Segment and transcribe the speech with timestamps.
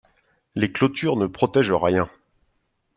[0.55, 2.09] Les clôtures ne protègent rien.